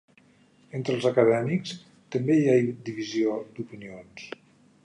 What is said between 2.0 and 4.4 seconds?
també hi ha divisió d'opinions.